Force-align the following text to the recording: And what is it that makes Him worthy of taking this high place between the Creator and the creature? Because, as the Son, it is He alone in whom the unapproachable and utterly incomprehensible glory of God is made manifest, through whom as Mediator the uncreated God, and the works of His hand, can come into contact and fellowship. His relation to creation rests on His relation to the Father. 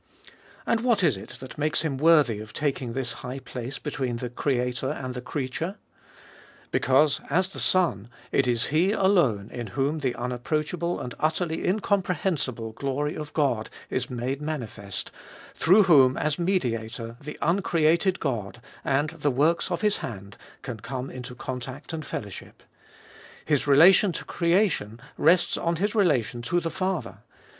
And 0.65 0.79
what 0.81 1.03
is 1.03 1.15
it 1.15 1.37
that 1.41 1.59
makes 1.59 1.83
Him 1.83 1.95
worthy 1.95 2.39
of 2.39 2.53
taking 2.53 2.93
this 2.93 3.11
high 3.21 3.37
place 3.37 3.77
between 3.77 4.15
the 4.15 4.31
Creator 4.31 4.89
and 4.89 5.13
the 5.13 5.21
creature? 5.21 5.75
Because, 6.71 7.21
as 7.29 7.49
the 7.49 7.59
Son, 7.59 8.09
it 8.31 8.47
is 8.47 8.69
He 8.73 8.93
alone 8.93 9.51
in 9.51 9.67
whom 9.77 9.99
the 9.99 10.15
unapproachable 10.15 10.99
and 10.99 11.13
utterly 11.19 11.67
incomprehensible 11.67 12.71
glory 12.71 13.13
of 13.13 13.31
God 13.33 13.69
is 13.91 14.09
made 14.09 14.41
manifest, 14.41 15.11
through 15.53 15.83
whom 15.83 16.17
as 16.17 16.39
Mediator 16.39 17.15
the 17.23 17.37
uncreated 17.39 18.19
God, 18.19 18.59
and 18.83 19.11
the 19.11 19.29
works 19.29 19.69
of 19.69 19.81
His 19.81 19.97
hand, 19.97 20.35
can 20.63 20.79
come 20.79 21.11
into 21.11 21.35
contact 21.35 21.93
and 21.93 22.03
fellowship. 22.03 22.63
His 23.45 23.67
relation 23.67 24.13
to 24.13 24.25
creation 24.25 24.99
rests 25.15 25.57
on 25.57 25.75
His 25.75 25.93
relation 25.93 26.41
to 26.41 26.59
the 26.59 26.71
Father. 26.71 27.19